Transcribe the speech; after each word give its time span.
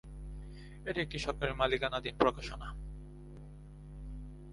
এটি 0.85 0.99
একটি 1.01 1.17
সরকারী 1.19 1.53
মালিকানাধীন 1.53 2.15
প্রকাশনা। 2.17 2.67